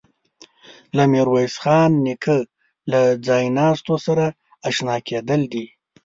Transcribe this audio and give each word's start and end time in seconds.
له 0.95 1.03
میرویس 1.11 1.55
خان 1.63 1.91
نیکه 2.05 2.37
له 2.91 3.01
ځایناستو 3.27 3.95
سره 4.05 4.25
آشنا 4.67 4.95
کېدل 5.07 5.41
دي. 5.53 5.65